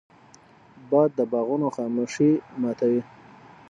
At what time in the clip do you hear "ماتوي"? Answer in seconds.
2.61-3.01